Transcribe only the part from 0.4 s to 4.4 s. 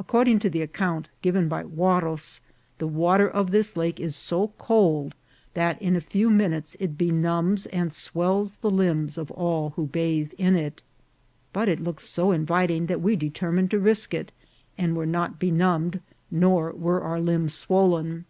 to the account given by Huarros, the water of this lake is